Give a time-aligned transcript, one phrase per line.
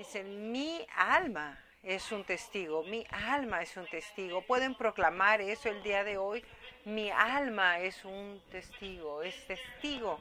[0.00, 4.40] Dicen, mi alma es un testigo, mi alma es un testigo.
[4.40, 6.42] Pueden proclamar eso el día de hoy.
[6.86, 10.18] Mi alma es un testigo, es testigo.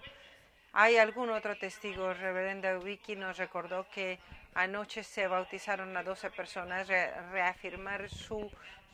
[0.74, 2.14] ¿Hay algún otro testigo?
[2.14, 4.20] Reverenda Vicky nos recordó que
[4.54, 6.90] anoche se bautizaron a 12 personas,
[7.32, 8.52] reafirmar sus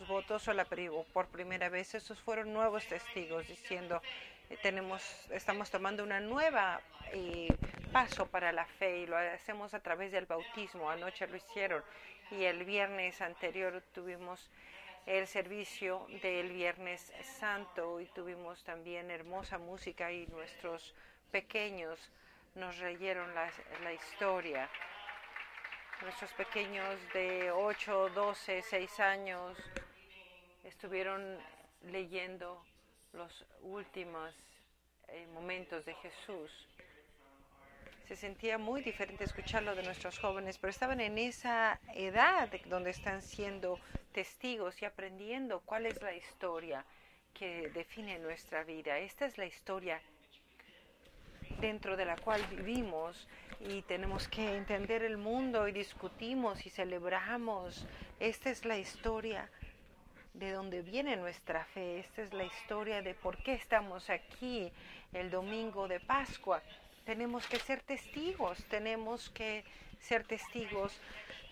[0.08, 0.66] votos o la
[1.14, 1.96] por primera vez.
[1.96, 4.04] Esos fueron nuevos testigos diciendo,
[4.62, 5.02] tenemos,
[5.32, 7.48] estamos tomando una nueva eh,
[7.92, 10.90] paso para la fe y lo hacemos a través del bautismo.
[10.90, 11.84] Anoche lo hicieron
[12.32, 14.50] y el viernes anterior tuvimos
[15.06, 20.96] el servicio del Viernes Santo y tuvimos también hermosa música y nuestros
[21.32, 22.12] pequeños
[22.56, 23.52] nos leyeron la,
[23.84, 24.68] la historia.
[26.02, 29.58] Nuestros pequeños de 8, 12, 6 años
[30.64, 31.38] estuvieron
[31.84, 32.66] leyendo
[33.16, 34.34] los últimos
[35.08, 36.52] eh, momentos de Jesús.
[38.08, 43.22] Se sentía muy diferente escucharlo de nuestros jóvenes, pero estaban en esa edad donde están
[43.22, 43.80] siendo
[44.12, 46.86] testigos y aprendiendo cuál es la historia
[47.34, 49.00] que define nuestra vida.
[49.00, 50.02] Esta es la historia
[51.60, 53.28] dentro de la cual vivimos
[53.60, 57.88] y tenemos que entender el mundo y discutimos y celebramos.
[58.20, 59.50] Esta es la historia
[60.40, 62.00] de dónde viene nuestra fe.
[62.00, 64.72] Esta es la historia de por qué estamos aquí
[65.14, 66.62] el domingo de Pascua.
[67.06, 69.64] Tenemos que ser testigos, tenemos que
[70.00, 71.00] ser testigos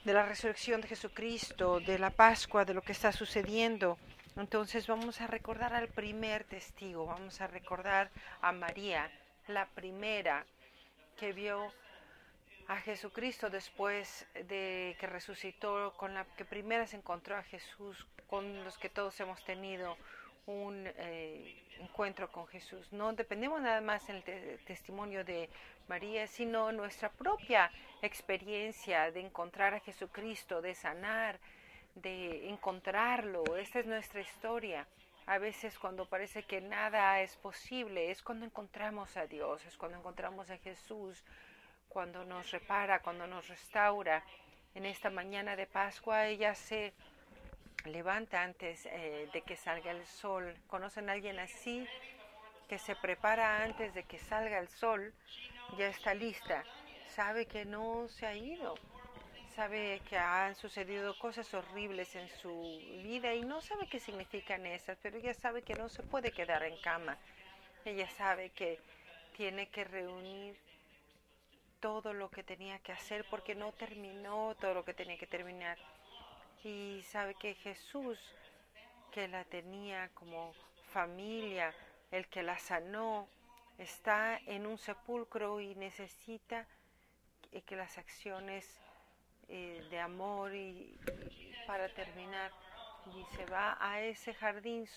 [0.03, 3.97] de la resurrección de Jesucristo, de la Pascua, de lo que está sucediendo.
[4.35, 8.09] Entonces vamos a recordar al primer testigo, vamos a recordar
[8.41, 9.09] a María,
[9.47, 10.45] la primera
[11.17, 11.71] que vio
[12.67, 18.63] a Jesucristo después de que resucitó, con la que primera se encontró a Jesús con
[18.63, 19.95] los que todos hemos tenido
[20.47, 22.91] un eh, encuentro con Jesús.
[22.91, 24.23] No dependemos nada más del
[24.65, 25.51] testimonio de
[25.87, 27.69] María, sino nuestra propia
[28.01, 31.39] experiencia de encontrar a Jesucristo, de sanar,
[31.93, 33.43] de encontrarlo.
[33.55, 34.87] Esta es nuestra historia.
[35.27, 39.99] A veces cuando parece que nada es posible, es cuando encontramos a Dios, es cuando
[39.99, 41.23] encontramos a Jesús,
[41.87, 44.23] cuando nos repara, cuando nos restaura.
[44.73, 46.93] En esta mañana de Pascua ella se
[47.85, 50.55] levanta antes eh, de que salga el sol.
[50.67, 51.87] ¿Conocen a alguien así
[52.67, 55.13] que se prepara antes de que salga el sol?
[55.77, 56.63] Ya está lista.
[57.07, 58.75] Sabe que no se ha ido.
[59.55, 64.97] Sabe que han sucedido cosas horribles en su vida y no sabe qué significan esas,
[65.01, 67.17] pero ella sabe que no se puede quedar en cama.
[67.85, 68.79] Ella sabe que
[69.37, 70.55] tiene que reunir
[71.79, 75.77] todo lo que tenía que hacer porque no terminó todo lo que tenía que terminar
[76.63, 78.19] y sabe que Jesús,
[79.11, 80.53] que la tenía como
[80.91, 81.73] familia,
[82.11, 83.27] el que la sanó,
[83.77, 86.65] está en un sepulcro y necesita
[87.65, 88.79] que las acciones
[89.49, 90.51] eh, de amor
[91.67, 92.51] para terminar
[93.13, 94.87] y se va a ese jardín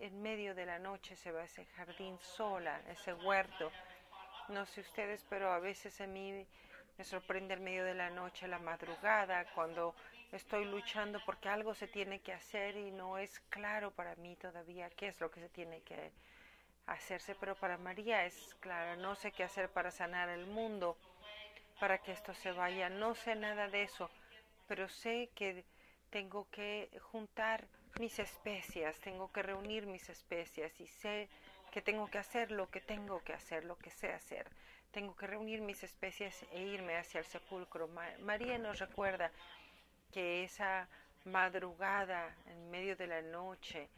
[0.00, 3.70] en medio de la noche se va a ese jardín sola, ese huerto.
[4.48, 6.46] No sé ustedes, pero a veces a mí
[6.98, 9.94] me sorprende el medio de la noche, la madrugada, cuando
[10.36, 14.90] estoy luchando porque algo se tiene que hacer y no es claro para mí todavía
[14.90, 16.12] qué es lo que se tiene que
[16.86, 20.96] hacerse, pero para María es claro, no sé qué hacer para sanar el mundo,
[21.80, 24.10] para que esto se vaya, no sé nada de eso,
[24.68, 25.64] pero sé que
[26.10, 27.66] tengo que juntar
[27.98, 31.28] mis especias, tengo que reunir mis especias y sé
[31.72, 34.46] que tengo que hacer lo que tengo que hacer, lo que sé hacer.
[34.92, 37.88] Tengo que reunir mis especias e irme hacia el sepulcro.
[38.20, 39.30] María nos recuerda
[40.12, 40.88] que esa
[41.24, 43.88] madrugada en medio de la noche,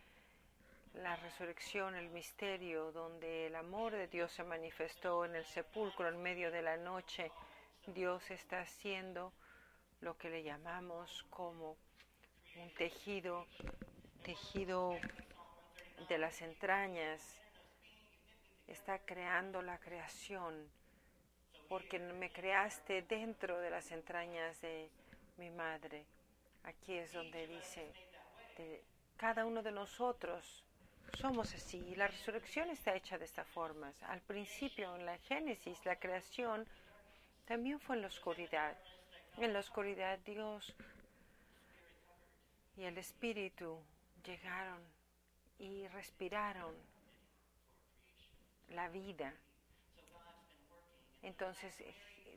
[0.94, 6.20] la resurrección, el misterio, donde el amor de Dios se manifestó en el sepulcro en
[6.22, 7.30] medio de la noche,
[7.86, 9.32] Dios está haciendo
[10.00, 11.76] lo que le llamamos como
[12.56, 13.46] un tejido,
[14.22, 14.96] tejido
[16.08, 17.22] de las entrañas,
[18.66, 20.68] está creando la creación,
[21.68, 24.90] porque me creaste dentro de las entrañas de
[25.38, 26.04] mi madre.
[26.64, 27.92] Aquí es donde dice,
[29.16, 30.64] cada uno de nosotros
[31.18, 31.78] somos así.
[31.78, 33.92] Y la resurrección está hecha de esta forma.
[34.02, 36.66] Al principio, en la Génesis, la creación
[37.46, 38.76] también fue en la oscuridad.
[39.38, 40.74] En la oscuridad Dios
[42.76, 43.80] y el Espíritu
[44.24, 44.80] llegaron
[45.58, 46.74] y respiraron
[48.70, 49.32] la vida.
[51.22, 51.82] Entonces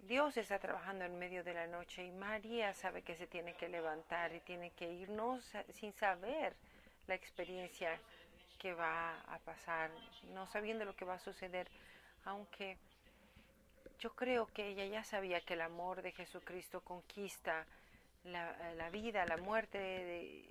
[0.03, 3.69] Dios está trabajando en medio de la noche y María sabe que se tiene que
[3.69, 5.39] levantar y tiene que ir no
[5.73, 6.55] sin saber
[7.07, 7.99] la experiencia
[8.59, 9.89] que va a pasar,
[10.33, 11.67] no sabiendo lo que va a suceder,
[12.25, 12.77] aunque
[13.99, 17.65] yo creo que ella ya sabía que el amor de Jesucristo conquista
[18.23, 20.43] la, vida, la muerte,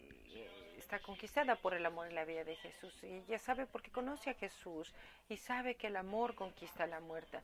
[0.78, 2.92] está conquistada por el amor en la vida de Jesús.
[3.02, 4.92] Y ella sabe porque conoce a Jesús
[5.28, 7.38] y sabe que el amor conquista la muerte,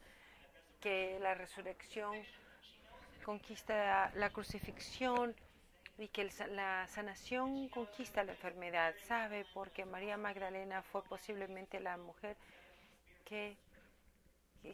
[0.81, 2.15] que la resurrección
[3.25, 5.35] conquista la crucifixión
[5.99, 8.95] y que la sanación conquista la enfermedad.
[9.07, 12.37] Sabe porque María Magdalena fue posiblemente la mujer
[13.25, 13.57] que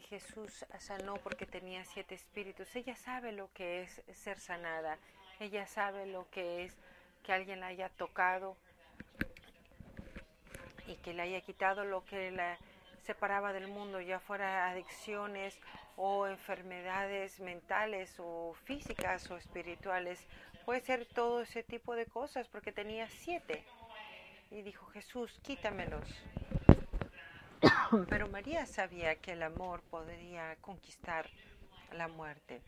[0.09, 2.75] Jesús sanó porque tenía siete espíritus.
[2.75, 4.97] Ella sabe lo que es ser sanada.
[5.39, 6.75] Ella sabe lo que es
[7.23, 8.57] que alguien la haya tocado
[10.87, 12.57] y que le haya quitado lo que la
[13.03, 15.57] separaba del mundo, ya fuera adicciones
[15.95, 20.25] o enfermedades mentales o físicas o espirituales.
[20.65, 23.63] Puede ser todo ese tipo de cosas porque tenía siete.
[24.51, 26.07] Y dijo Jesús, quítamelos.
[28.09, 31.29] Pero María sabía que el amor podría conquistar
[31.91, 32.61] la muerte.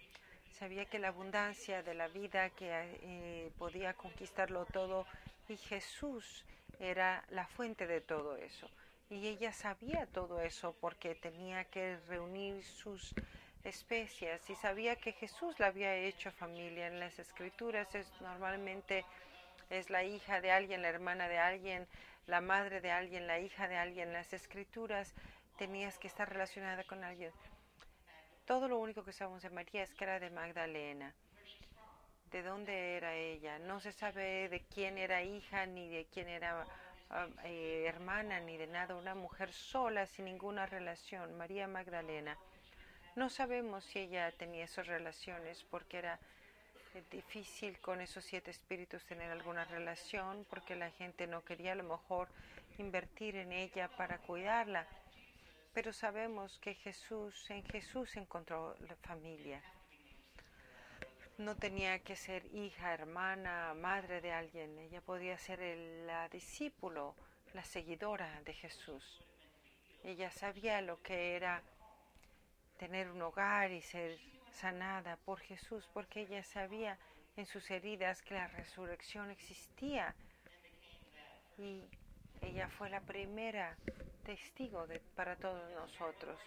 [0.51, 5.05] Sabía que la abundancia de la vida que eh, podía conquistarlo todo
[5.49, 6.45] y Jesús
[6.79, 8.69] era la fuente de todo eso.
[9.09, 13.13] Y ella sabía todo eso porque tenía que reunir sus
[13.63, 16.87] especias y sabía que Jesús la había hecho familia.
[16.87, 19.05] En las escrituras es normalmente
[19.69, 21.87] es la hija de alguien, la hermana de alguien,
[22.27, 24.09] la madre de alguien, la hija de alguien.
[24.09, 25.13] En las escrituras
[25.57, 27.31] tenías que estar relacionada con alguien.
[28.45, 31.13] Todo lo único que sabemos de María es que era de Magdalena.
[32.31, 33.59] ¿De dónde era ella?
[33.59, 36.65] No se sabe de quién era hija ni de quién era
[37.43, 38.95] eh, hermana ni de nada.
[38.95, 42.37] Una mujer sola, sin ninguna relación, María Magdalena.
[43.15, 46.19] No sabemos si ella tenía esas relaciones porque era
[46.95, 51.75] es difícil con esos siete espíritus tener alguna relación porque la gente no quería a
[51.75, 52.29] lo mejor
[52.77, 54.87] invertir en ella para cuidarla.
[55.73, 59.61] Pero sabemos que Jesús, en Jesús encontró la familia.
[61.37, 64.79] No tenía que ser hija, hermana, madre de alguien.
[64.79, 65.59] Ella podía ser
[66.05, 67.13] la discípulo,
[67.53, 69.21] la seguidora de Jesús.
[70.05, 71.61] Ella sabía lo que era
[72.77, 74.17] tener un hogar y ser
[74.49, 76.97] sanada por Jesús, porque ella sabía
[77.35, 80.15] en sus heridas que la resurrección existía.
[81.57, 81.83] Y
[82.41, 83.75] ella fue la primera
[84.23, 86.39] testigo para todos nosotros.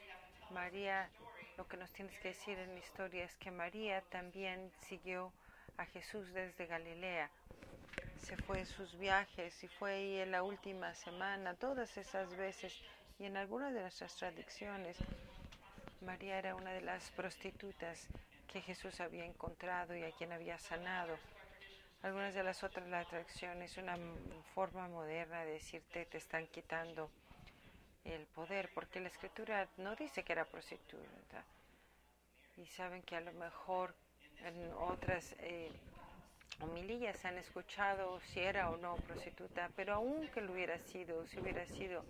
[0.51, 1.11] María,
[1.59, 5.33] lo que nos tienes que decir en la historia es que María también siguió
[5.77, 7.29] a Jesús desde Galilea.
[8.23, 12.73] Se fue en sus viajes y fue ahí en la última semana, todas esas veces.
[13.19, 14.97] Y en algunas de nuestras tradiciones
[16.01, 18.07] María era una de las prostitutas
[18.47, 21.19] que Jesús había encontrado y a quien había sanado.
[22.03, 23.99] Algunas de las otras la atracción es una
[24.55, 27.11] forma moderna de decirte te están quitando
[28.15, 31.45] el poder, porque la escritura no dice que era prostituta.
[32.57, 33.95] Y saben que a lo mejor
[34.45, 35.71] en otras eh,
[36.61, 41.67] homilillas han escuchado si era o no prostituta, pero aunque lo hubiera sido, si hubiera
[41.67, 42.05] sido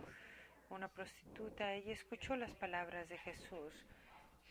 [0.70, 3.72] una prostituta, ella escuchó las palabras de Jesús.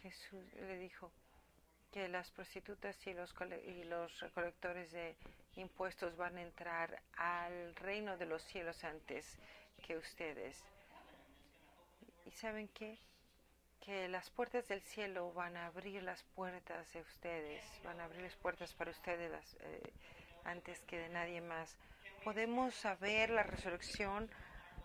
[0.02, 1.12] Jesús le dijo
[1.92, 3.34] que las prostitutas y los,
[3.66, 5.16] y los recolectores de
[5.56, 9.38] impuestos van a entrar al reino de los cielos antes
[9.86, 10.64] que ustedes.
[12.38, 13.00] ¿Y saben qué?
[13.80, 18.22] Que las puertas del cielo van a abrir las puertas de ustedes, van a abrir
[18.22, 19.92] las puertas para ustedes eh,
[20.44, 21.76] antes que de nadie más.
[22.24, 24.30] Podemos saber la resurrección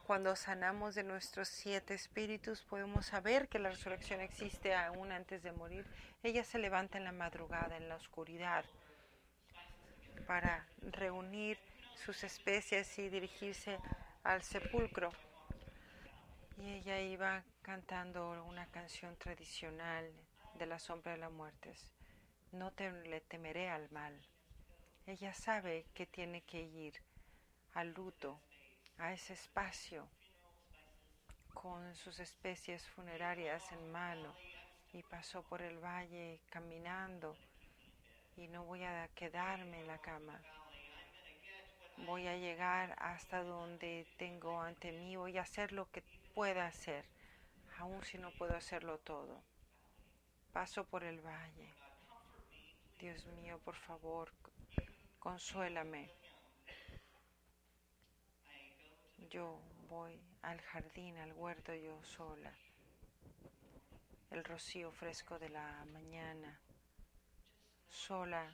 [0.06, 5.52] cuando sanamos de nuestros siete espíritus, podemos saber que la resurrección existe aún antes de
[5.52, 5.84] morir.
[6.22, 8.64] Ella se levanta en la madrugada, en la oscuridad,
[10.26, 11.58] para reunir
[12.02, 13.78] sus especies y dirigirse
[14.24, 15.10] al sepulcro.
[16.62, 20.08] Y ella iba cantando una canción tradicional
[20.54, 21.74] de la sombra de la muerte.
[22.52, 24.14] No te, le temeré al mal.
[25.04, 26.94] Ella sabe que tiene que ir
[27.74, 28.38] al luto
[28.98, 30.06] a ese espacio
[31.52, 34.32] con sus especies funerarias en mano
[34.92, 37.36] y pasó por el valle caminando
[38.36, 40.40] y no voy a quedarme en la cama.
[42.06, 47.04] Voy a llegar hasta donde tengo ante mí, voy a hacer lo que pueda hacer,
[47.78, 49.42] aun si no puedo hacerlo todo.
[50.52, 51.72] Paso por el valle.
[52.98, 54.30] Dios mío, por favor,
[55.18, 56.10] consuélame.
[59.30, 59.58] Yo
[59.88, 62.52] voy al jardín, al huerto yo sola.
[64.30, 66.60] El rocío fresco de la mañana.
[67.88, 68.50] Sola.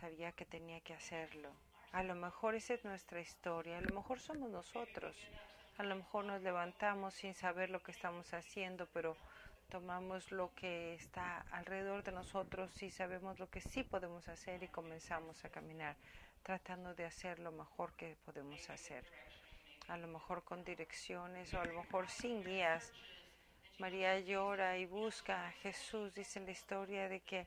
[0.00, 1.52] Sabía que tenía que hacerlo.
[1.92, 3.78] A lo mejor esa es nuestra historia.
[3.78, 5.16] A lo mejor somos nosotros.
[5.80, 9.16] A lo mejor nos levantamos sin saber lo que estamos haciendo, pero
[9.70, 14.68] tomamos lo que está alrededor de nosotros y sabemos lo que sí podemos hacer y
[14.68, 15.96] comenzamos a caminar
[16.42, 19.06] tratando de hacer lo mejor que podemos hacer.
[19.88, 22.92] A lo mejor con direcciones o a lo mejor sin guías.
[23.78, 26.12] María llora y busca a Jesús.
[26.12, 27.46] Dice la historia de que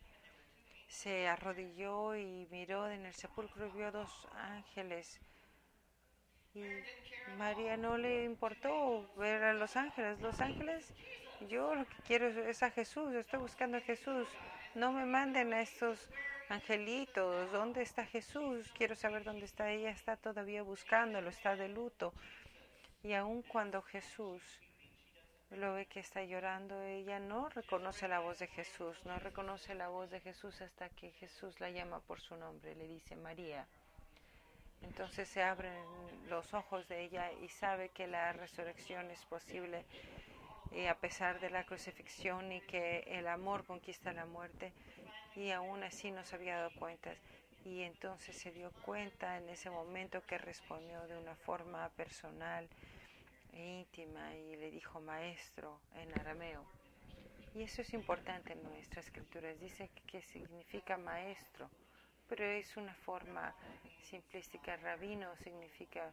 [0.87, 5.19] se arrodilló y miró en el sepulcro y vio dos ángeles.
[6.53, 6.63] Y
[7.37, 10.19] María no le importó ver a los ángeles.
[10.21, 10.93] Los ángeles
[11.49, 14.27] yo lo que quiero es a Jesús, estoy buscando a Jesús.
[14.75, 16.09] No me manden a estos
[16.49, 17.51] angelitos.
[17.51, 18.71] ¿Dónde está Jesús?
[18.77, 19.69] Quiero saber dónde está.
[19.71, 22.13] Ella está todavía buscándolo, está de luto.
[23.03, 24.41] Y aun cuando Jesús
[25.51, 29.89] lo ve que está llorando, ella no reconoce la voz de Jesús, no reconoce la
[29.89, 33.67] voz de Jesús hasta que Jesús la llama por su nombre, le dice María.
[34.83, 35.73] Entonces se abren
[36.29, 39.85] los ojos de ella y sabe que la resurrección es posible
[40.71, 44.73] y a pesar de la crucifixión y que el amor conquista la muerte
[45.35, 47.13] y aún así no se había dado cuenta
[47.65, 52.67] y entonces se dio cuenta en ese momento que respondió de una forma personal
[53.53, 56.65] e íntima y le dijo maestro en arameo.
[57.55, 59.59] Y eso es importante en nuestras escrituras.
[59.59, 61.69] Dice que significa maestro,
[62.35, 63.53] pero es una forma
[64.01, 64.75] simplística.
[64.77, 66.11] Rabino significa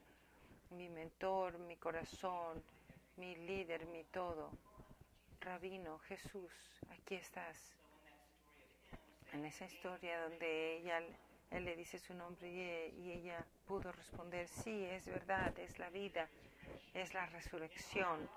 [0.69, 2.63] mi mentor, mi corazón,
[3.17, 4.51] mi líder, mi todo.
[5.41, 6.53] Rabino, Jesús,
[6.91, 7.57] aquí estás.
[9.33, 11.01] En esa historia donde ella,
[11.53, 16.29] él le dice su nombre y, ella pudo responder, sí, es verdad, es la vida,
[16.93, 18.29] es la resurrección.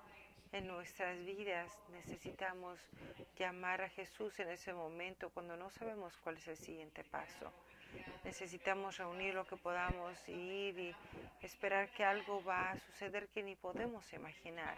[0.52, 2.80] En nuestras vidas necesitamos
[3.36, 7.52] llamar a Jesús en ese momento cuando no sabemos cuál es el siguiente paso
[8.24, 10.96] necesitamos reunir lo que podamos y ir y
[11.42, 14.76] esperar que algo va a suceder que ni podemos imaginar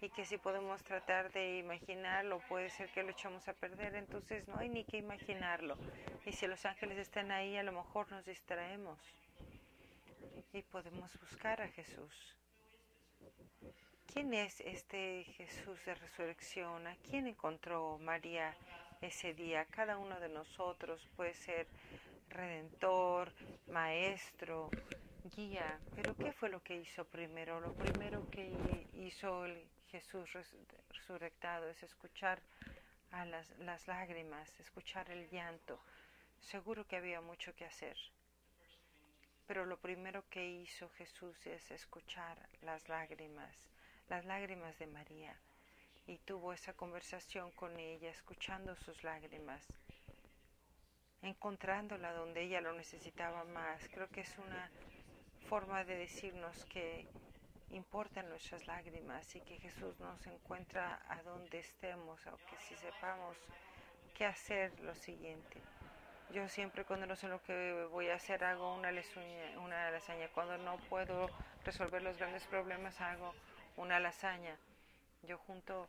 [0.00, 4.46] y que si podemos tratar de imaginarlo puede ser que lo echamos a perder, entonces
[4.48, 5.76] no hay ni que imaginarlo.
[6.24, 8.98] Y si los ángeles están ahí, a lo mejor nos distraemos
[10.52, 12.36] y podemos buscar a Jesús.
[14.12, 16.86] ¿Quién es este Jesús de resurrección?
[16.86, 18.54] ¿A quién encontró María
[19.00, 19.64] ese día?
[19.64, 21.66] Cada uno de nosotros puede ser
[22.28, 23.32] redentor,
[23.68, 24.70] maestro,
[25.36, 25.78] guía.
[25.94, 27.60] Pero ¿qué fue lo que hizo primero?
[27.60, 28.52] Lo primero que
[28.94, 29.44] hizo
[29.88, 30.30] Jesús
[30.90, 32.40] resurrectado es escuchar
[33.10, 35.78] a las, las lágrimas, escuchar el llanto.
[36.40, 37.96] Seguro que había mucho que hacer.
[39.46, 43.54] Pero lo primero que hizo Jesús es escuchar las lágrimas,
[44.08, 45.36] las lágrimas de María.
[46.06, 49.66] Y tuvo esa conversación con ella, escuchando sus lágrimas
[51.24, 53.88] encontrándola donde ella lo necesitaba más.
[53.88, 54.70] Creo que es una
[55.48, 57.06] forma de decirnos que
[57.70, 63.36] importan nuestras lágrimas y que Jesús nos encuentra a donde estemos, aunque si sepamos
[64.14, 65.60] qué hacer lo siguiente.
[66.30, 70.28] Yo siempre cuando no sé lo que voy a hacer hago una, lasaña, una lasaña.
[70.28, 71.28] Cuando no puedo
[71.64, 73.34] resolver los grandes problemas hago
[73.76, 74.56] una lasaña.
[75.22, 75.88] Yo junto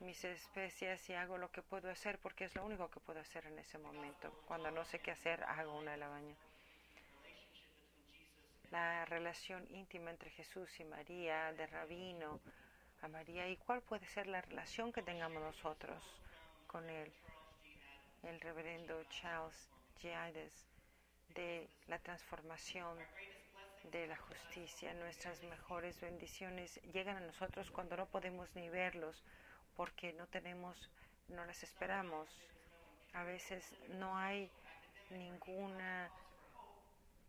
[0.00, 3.46] mis especias y hago lo que puedo hacer porque es lo único que puedo hacer
[3.46, 4.30] en ese momento.
[4.46, 6.34] Cuando no sé qué hacer, hago una lavaña.
[8.70, 12.40] La relación íntima entre Jesús y María, de rabino
[13.02, 16.02] a María, y cuál puede ser la relación que tengamos nosotros
[16.66, 17.12] con él.
[18.22, 20.66] El reverendo Charles Giades
[21.34, 22.96] de la transformación
[23.90, 24.94] de la justicia.
[24.94, 29.22] Nuestras mejores bendiciones llegan a nosotros cuando no podemos ni verlos
[29.80, 30.76] porque no tenemos,
[31.28, 32.28] no las esperamos.
[33.14, 34.50] A veces no hay
[35.08, 36.10] ninguna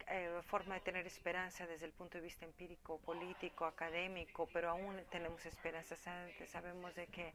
[0.07, 5.01] eh, forma de tener esperanza desde el punto de vista empírico, político, académico, pero aún
[5.09, 5.95] tenemos esperanza.
[5.95, 7.33] Sabemos de que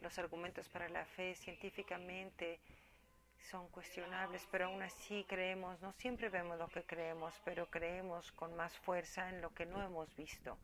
[0.00, 2.60] los argumentos para la fe científicamente
[3.50, 8.56] son cuestionables, pero aún así creemos, no siempre vemos lo que creemos, pero creemos con
[8.56, 10.56] más fuerza en lo que no hemos visto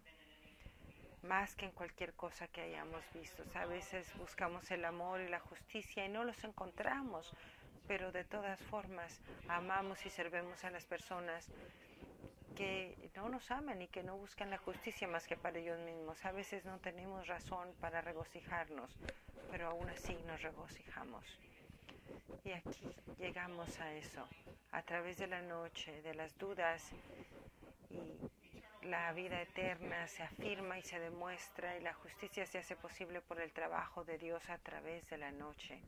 [1.27, 3.43] más que en cualquier cosa que hayamos visto.
[3.55, 7.33] A veces buscamos el amor y la justicia y no los encontramos,
[7.87, 11.49] pero de todas formas amamos y servimos a las personas
[12.57, 16.25] que no nos aman y que no buscan la justicia más que para ellos mismos.
[16.25, 18.91] A veces no tenemos razón para regocijarnos,
[19.51, 21.25] pero aún así nos regocijamos.
[22.45, 24.27] Y aquí llegamos a eso,
[24.73, 26.93] a través de la noche, de las dudas
[27.91, 28.01] y
[28.87, 33.41] la vida eterna se afirma y se demuestra y la justicia se hace posible por
[33.41, 35.81] el trabajo de Dios a través de la noche.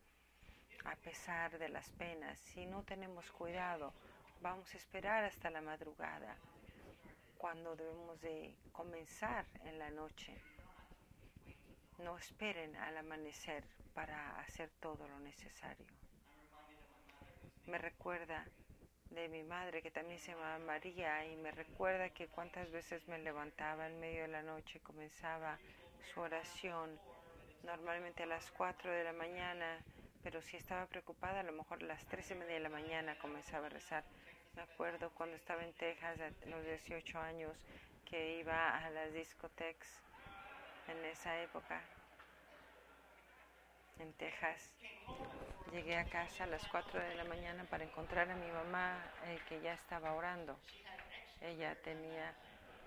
[0.85, 3.93] A pesar de las penas, si no tenemos cuidado,
[4.41, 6.37] vamos a esperar hasta la madrugada,
[7.37, 10.35] cuando debemos de comenzar en la noche.
[11.99, 13.65] No esperen al amanecer
[13.95, 15.87] para hacer todo lo necesario.
[17.67, 18.45] Me recuerda
[19.11, 23.19] de mi madre que también se llama María y me recuerda que cuántas veces me
[23.19, 25.59] levantaba en medio de la noche comenzaba
[26.13, 26.99] su oración
[27.65, 29.83] normalmente a las 4 de la mañana,
[30.23, 33.19] pero si estaba preocupada a lo mejor a las 3 y media de la mañana
[33.19, 34.05] comenzaba a rezar.
[34.55, 37.57] Me acuerdo cuando estaba en Texas a los 18 años
[38.05, 39.89] que iba a las discotecas
[40.89, 41.83] en esa época
[44.01, 44.73] en Texas.
[45.73, 49.39] Llegué a casa a las 4 de la mañana para encontrar a mi mamá eh,
[49.49, 50.59] que ya estaba orando.
[51.41, 52.35] Ella tenía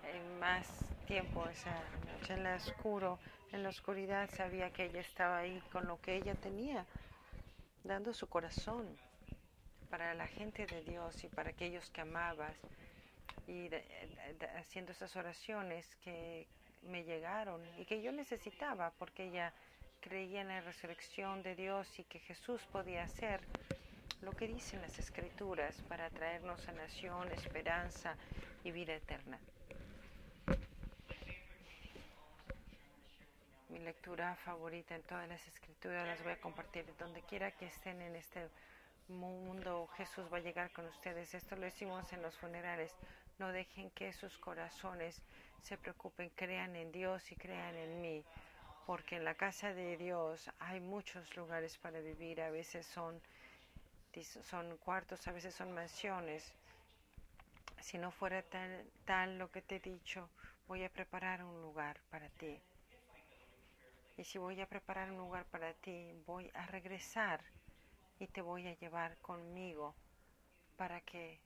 [0.04, 0.68] eh, más
[1.06, 1.74] tiempo esa
[2.06, 3.18] noche en la oscuro,
[3.52, 6.86] en la oscuridad sabía que ella estaba ahí con lo que ella tenía,
[7.84, 8.96] dando su corazón
[9.90, 12.56] para la gente de Dios y para aquellos que amabas
[13.46, 13.68] y
[14.56, 16.46] haciendo esas oraciones que
[16.82, 19.52] me llegaron y que yo necesitaba porque ella
[20.02, 23.40] creía en la resurrección de Dios y que Jesús podía hacer
[24.20, 28.16] lo que dicen las escrituras para traernos sanación, esperanza
[28.64, 29.38] y vida eterna.
[33.68, 38.02] Mi lectura favorita en todas las escrituras las voy a compartir donde quiera que estén
[38.02, 38.48] en este
[39.08, 39.88] mundo.
[39.96, 41.32] Jesús va a llegar con ustedes.
[41.32, 42.94] Esto lo decimos en los funerales.
[43.38, 45.22] No dejen que sus corazones
[45.62, 48.24] se preocupen, crean en Dios y crean en mí
[48.86, 53.20] porque en la casa de Dios hay muchos lugares para vivir, a veces son,
[54.42, 56.52] son cuartos, a veces son mansiones.
[57.80, 60.28] Si no fuera tal, tal lo que te he dicho,
[60.66, 62.60] voy a preparar un lugar para ti.
[64.16, 67.40] Y si voy a preparar un lugar para ti, voy a regresar
[68.18, 69.94] y te voy a llevar conmigo
[70.76, 71.40] para que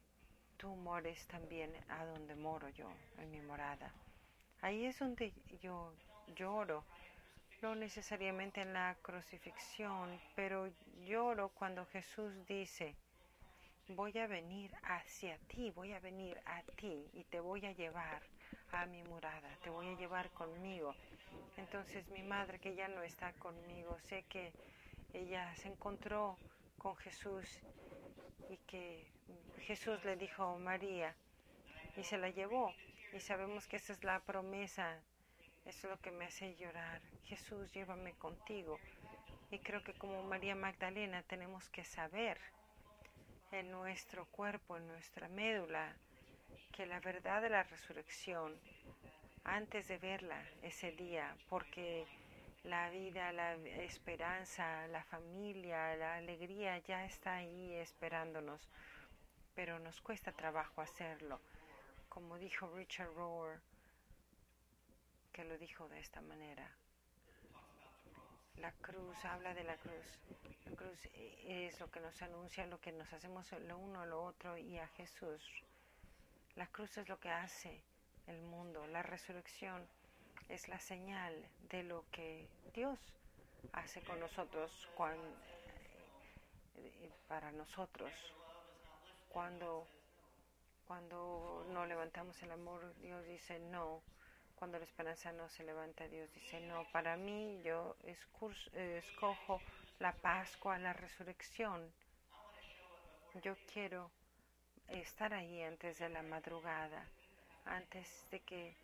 [0.56, 3.92] tú mores también a donde moro yo, en mi morada.
[4.62, 5.92] Ahí es donde yo
[6.34, 6.84] lloro
[7.62, 10.68] no necesariamente en la crucifixión, pero
[11.06, 12.94] lloro cuando Jesús dice,
[13.88, 18.22] voy a venir hacia ti, voy a venir a ti y te voy a llevar
[18.72, 20.94] a mi morada, te voy a llevar conmigo.
[21.56, 24.52] Entonces mi madre que ya no está conmigo, sé que
[25.12, 26.36] ella se encontró
[26.78, 27.60] con Jesús
[28.50, 29.06] y que
[29.60, 31.14] Jesús le dijo María
[31.96, 32.72] y se la llevó.
[33.12, 35.00] Y sabemos que esa es la promesa
[35.66, 37.00] es lo que me hace llorar.
[37.24, 38.78] Jesús, llévame contigo.
[39.50, 42.38] Y creo que como María Magdalena tenemos que saber
[43.52, 45.94] en nuestro cuerpo, en nuestra médula,
[46.72, 48.54] que la verdad de la resurrección,
[49.44, 52.06] antes de verla ese día, porque
[52.64, 58.60] la vida, la esperanza, la familia, la alegría ya está ahí esperándonos,
[59.54, 61.40] pero nos cuesta trabajo hacerlo.
[62.08, 63.60] Como dijo Richard Rohr,
[65.36, 66.66] que lo dijo de esta manera.
[68.56, 70.18] La cruz habla de la cruz.
[70.64, 74.56] La cruz es lo que nos anuncia, lo que nos hacemos lo uno lo otro
[74.56, 75.42] y a Jesús.
[76.54, 77.82] La cruz es lo que hace
[78.26, 78.86] el mundo.
[78.86, 79.86] La resurrección
[80.48, 81.34] es la señal
[81.68, 82.98] de lo que Dios
[83.74, 84.88] hace con nosotros
[86.76, 88.10] eh, para nosotros.
[89.28, 89.86] Cuando,
[90.86, 94.00] cuando no levantamos el amor, Dios dice no
[94.56, 99.60] cuando la esperanza no se levanta, Dios dice, no, para mí yo escojo
[99.98, 101.92] la Pascua, la resurrección.
[103.42, 104.10] Yo quiero
[104.88, 107.04] estar ahí antes de la madrugada,
[107.66, 108.74] antes de que,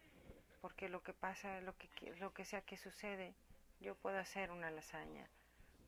[0.60, 3.34] porque lo que pasa, lo que, sea que sucede,
[3.80, 5.26] yo puedo hacer una lasaña,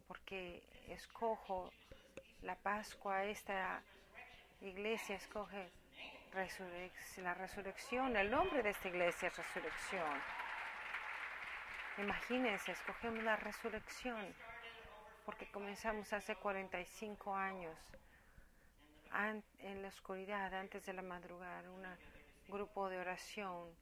[0.08, 1.70] porque escojo
[2.42, 3.82] la Pascua, esta
[4.60, 5.70] iglesia escoge
[6.34, 10.20] la resurrección, el nombre de esta iglesia es resurrección.
[11.98, 14.34] Imagínense, escogemos la resurrección
[15.24, 17.78] porque comenzamos hace 45 años
[19.60, 21.84] en la oscuridad, antes de la madrugada, un
[22.48, 23.72] grupo de oración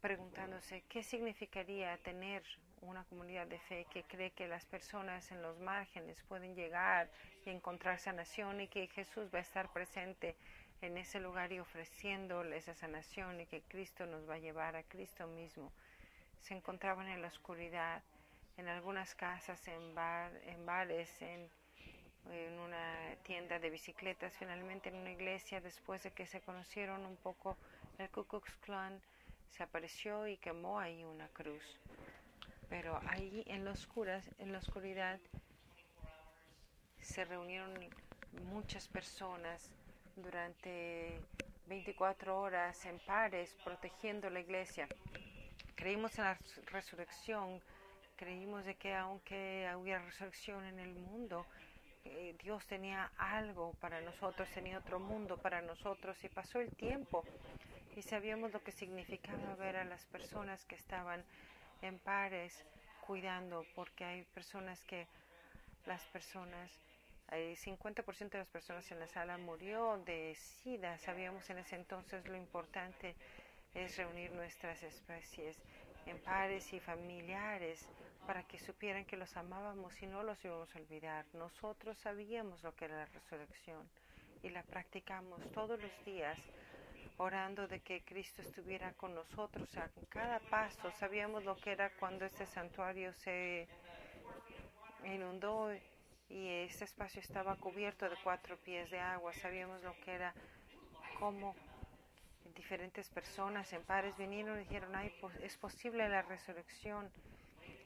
[0.00, 2.42] preguntándose qué significaría tener
[2.80, 7.10] una comunidad de fe que cree que las personas en los márgenes pueden llegar
[7.44, 10.34] y encontrar sanación y que Jesús va a estar presente
[10.82, 14.82] en ese lugar y ofreciéndole esa sanación y que Cristo nos va a llevar a
[14.82, 15.72] Cristo mismo.
[16.40, 18.02] Se encontraban en la oscuridad,
[18.56, 21.48] en algunas casas, en, bar, en bares, en,
[22.64, 27.56] una tienda de bicicletas, finalmente en una iglesia, después de que se conocieron un poco,
[27.98, 29.00] el Ku Klux Klan
[29.50, 31.80] se apareció y quemó ahí una cruz.
[32.68, 35.20] Pero ahí en la oscuridad
[37.00, 37.74] se reunieron
[38.44, 39.72] muchas personas
[40.16, 41.20] durante
[41.66, 44.88] 24 horas en pares protegiendo la iglesia.
[45.74, 47.60] Creímos en la resurrección,
[48.16, 51.46] creímos de que aunque hubiera resurrección en el mundo,
[52.04, 57.24] eh, Dios tenía algo para nosotros, tenía otro mundo para nosotros y pasó el tiempo
[57.96, 61.24] y sabíamos lo que significaba ver a las personas que estaban
[61.82, 62.64] en pares
[63.06, 65.06] cuidando, porque hay personas que
[65.86, 66.70] las personas,
[67.32, 70.98] hay 50% de las personas en la sala murió de SIDA.
[70.98, 73.16] Sabíamos en ese entonces lo importante
[73.72, 75.56] es reunir nuestras especies
[76.04, 77.88] en pares y familiares
[78.26, 81.24] para que supieran que los amábamos y no los íbamos a olvidar.
[81.32, 83.88] Nosotros sabíamos lo que era la resurrección
[84.42, 86.38] y la practicamos todos los días
[87.16, 90.90] orando de que Cristo estuviera con nosotros a cada paso.
[90.98, 93.68] Sabíamos lo que era cuando este santuario se
[95.04, 95.70] inundó
[96.32, 99.34] y este espacio estaba cubierto de cuatro pies de agua.
[99.34, 100.32] Sabíamos lo que era
[101.18, 101.54] como
[102.54, 107.10] diferentes personas en pares vinieron y dijeron, Ay, es posible la resurrección.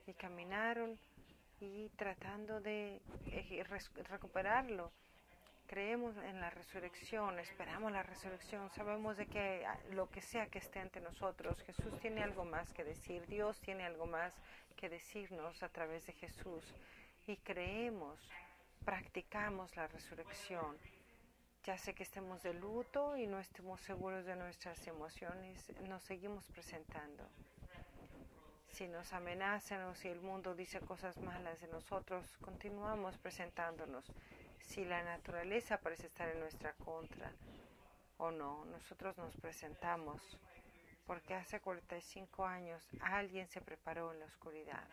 [0.07, 0.97] Y caminaron
[1.61, 3.01] y tratando de
[3.33, 3.65] eh,
[4.09, 4.93] recuperarlo.
[5.67, 10.59] Creemos en la resurrección, esperamos la resurrección, sabemos de que ah, lo que sea que
[10.59, 14.33] esté ante nosotros, Jesús tiene algo más que decir, Dios tiene algo más
[14.77, 16.63] que decirnos a través de Jesús.
[17.29, 18.21] Y creemos,
[18.85, 20.79] practicamos la resurrección.
[21.65, 26.47] Ya sé que estemos de luto y no estemos seguros de nuestras emociones, nos seguimos
[26.47, 27.29] presentando.
[28.69, 34.05] Si nos amenazan o si el mundo dice cosas malas de nosotros, continuamos presentándonos
[34.61, 37.33] si la naturaleza parece estar en nuestra contra
[38.19, 38.65] o no.
[38.67, 40.39] Nosotros nos presentamos
[41.07, 44.87] porque hace 45 años alguien se preparó en la oscuridad,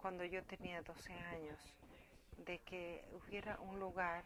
[0.00, 1.58] cuando yo tenía 12 años,
[2.38, 4.24] de que hubiera un lugar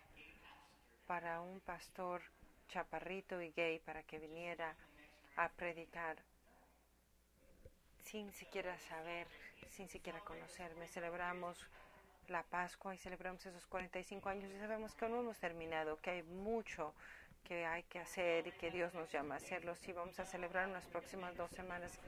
[1.07, 2.23] para un pastor
[2.69, 4.75] chaparrito y gay para que viniera
[5.37, 6.17] a predicar
[8.05, 9.27] sin siquiera saber,
[9.71, 10.87] sin siquiera conocerme.
[10.87, 11.67] Celebramos
[12.29, 16.23] la Pascua y celebramos esos 45 años y sabemos que no hemos terminado, que hay
[16.23, 16.95] mucho
[17.45, 19.75] que hay que hacer y que Dios nos llama a hacerlo.
[19.77, 21.99] Si vamos a celebrar en las próximas dos semanas,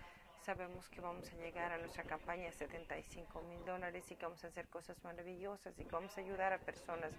[0.47, 4.45] sabemos que vamos a llegar a nuestra campaña de 75 mil dólares y que vamos
[4.45, 7.13] a hacer cosas maravillosas y que vamos a ayudar a personas.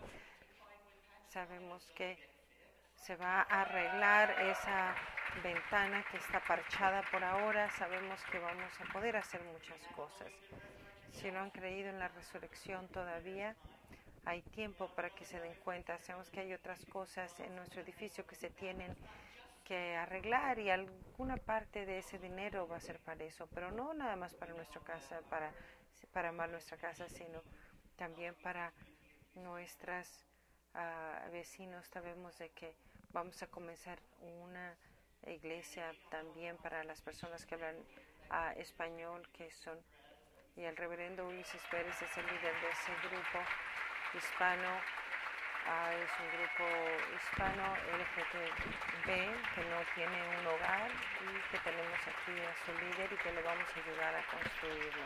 [1.28, 2.18] Sabemos que
[2.96, 4.96] se va a arreglar esa
[5.44, 7.70] ventana que está parchada por ahora.
[7.72, 10.32] Sabemos que vamos a poder hacer muchas cosas.
[11.12, 13.58] Si no han creído en la resurrección todavía,
[14.24, 16.00] hay tiempo para que se den cuenta.
[16.00, 18.96] Sabemos que hay otras cosas en nuestro edificio que se tienen
[19.68, 23.94] que arreglar y alguna parte de ese dinero va a ser para eso, pero no
[23.94, 25.52] nada más para nuestra casa, para,
[26.14, 27.42] para amar nuestra casa, sino
[27.98, 28.72] también para
[29.36, 30.26] nuestras
[30.74, 31.86] uh, vecinos.
[31.88, 32.76] Sabemos de que
[33.12, 34.74] vamos a comenzar una
[35.26, 39.78] iglesia también para las personas que hablan uh, español, que son
[40.56, 43.40] y el reverendo Ulises Pérez es el líder de ese grupo
[44.18, 44.82] hispano.
[45.68, 46.64] Es un grupo
[47.14, 53.18] hispano LGTB que no tiene un hogar y que tenemos aquí a su líder y
[53.18, 55.06] que le vamos a ayudar a construirlo.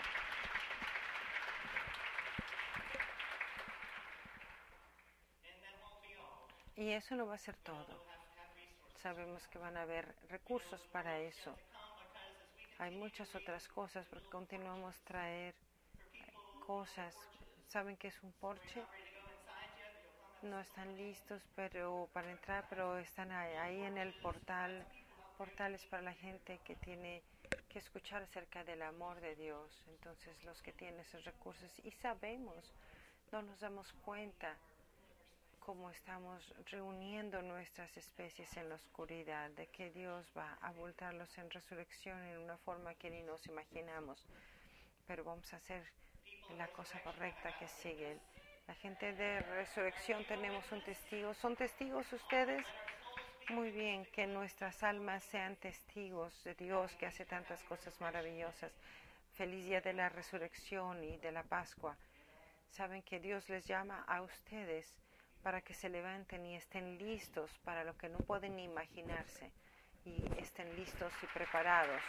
[6.75, 8.05] Y eso no va a ser todo.
[9.01, 11.55] Sabemos que van a haber recursos para eso.
[12.77, 15.55] Hay muchas otras cosas porque continuamos traer
[16.67, 17.15] cosas.
[17.65, 18.83] ¿Saben qué es un porche?
[20.41, 24.83] No están listos pero para entrar, pero están ahí, en el portal.
[25.37, 27.21] Portales para la gente que tiene
[27.69, 29.83] que escuchar acerca del amor de Dios.
[29.87, 32.73] Entonces los que tienen esos recursos y sabemos,
[33.31, 34.57] no nos damos cuenta
[35.59, 41.51] cómo estamos reuniendo nuestras especies en la oscuridad, de que Dios va a voltarlos en
[41.51, 44.25] resurrección en una forma que ni nos imaginamos.
[45.05, 45.83] Pero vamos a hacer
[46.57, 48.19] la cosa correcta que sigue.
[48.71, 51.33] La gente de resurrección tenemos un testigo.
[51.33, 52.65] ¿Son testigos ustedes?
[53.49, 58.71] Muy bien, que nuestras almas sean testigos de Dios que hace tantas cosas maravillosas.
[59.33, 61.97] Feliz día de la resurrección y de la Pascua.
[62.69, 64.95] Saben que Dios les llama a ustedes
[65.43, 69.51] para que se levanten y estén listos para lo que no pueden ni imaginarse
[70.05, 72.01] y estén listos y preparados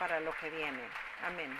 [0.00, 0.82] para lo que viene.
[1.22, 1.56] Amén.